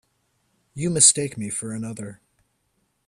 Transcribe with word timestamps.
You 0.73 0.89
mistake 0.89 1.37
me 1.37 1.51
for 1.51 1.73
another. 1.73 2.21